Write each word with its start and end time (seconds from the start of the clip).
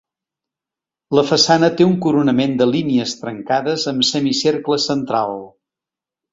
La 1.19 1.23
façana 1.31 1.69
té 1.81 1.87
un 1.89 1.93
coronament 2.07 2.57
de 2.63 2.69
línies 2.71 3.15
trencades 3.21 3.87
amb 3.95 4.11
semicercle 4.11 4.83
central. 4.91 5.41